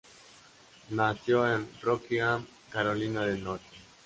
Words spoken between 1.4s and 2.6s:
en Rockingham,